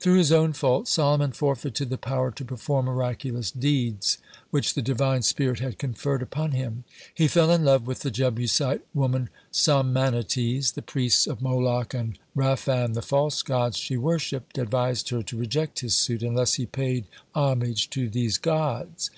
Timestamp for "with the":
7.86-8.10